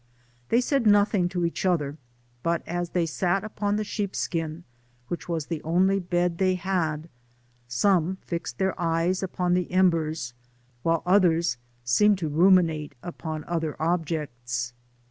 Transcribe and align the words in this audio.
They 0.49 0.61
said 0.61 0.87
nothing 0.87 1.29
to 1.29 1.45
each 1.45 1.63
other; 1.63 1.95
but 2.41 2.67
as 2.67 2.89
they 2.89 3.05
sat 3.05 3.43
upon 3.43 3.75
the 3.75 3.83
sheep 3.83 4.15
skin, 4.15 4.63
which 5.09 5.29
was 5.29 5.45
the 5.45 5.61
only 5.61 5.99
bed 5.99 6.39
they 6.39 6.55
had, 6.55 7.07
some 7.67 8.17
fixed 8.25 8.57
their 8.57 8.73
eyes 8.81 9.21
upon 9.21 9.53
the 9.53 9.71
embers, 9.71 10.33
while 10.81 11.03
others 11.05 11.57
seemed 11.83 12.17
J» 12.17 12.25
rumi 12.25 12.63
nate 12.63 12.95
upon 13.03 13.43
other 13.43 13.79
objects. 13.79 14.73